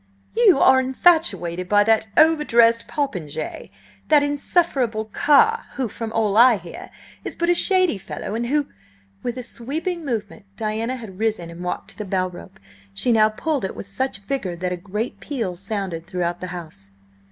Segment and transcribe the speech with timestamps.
[0.35, 6.89] "You are infatuated by that over dressed popinjay–that insufferable Carr, who, from all I hear,
[7.23, 8.65] is but a shady fellow, and who–"
[9.21, 12.59] With a sweeping movement Diana had risen and walked to the bell rope.
[12.95, 16.89] She now pulled it with such vigour that a great peal sounded throughout the house.